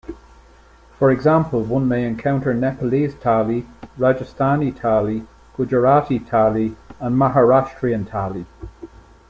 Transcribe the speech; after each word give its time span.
For 0.97 1.11
example, 1.11 1.61
one 1.61 1.87
may 1.87 2.07
encounter 2.07 2.55
Nepalese 2.55 3.13
thali, 3.13 3.67
Rajasthani 3.99 4.73
thali, 4.73 5.27
Gujarati 5.55 6.19
thali 6.21 6.75
and 6.99 7.15
Maharashtrian 7.15 8.05
thali. 8.07 8.47